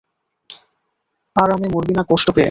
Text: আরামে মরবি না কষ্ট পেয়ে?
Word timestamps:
আরামে 1.35 1.67
মরবি 1.73 1.93
না 1.97 2.03
কষ্ট 2.09 2.27
পেয়ে? 2.27 2.39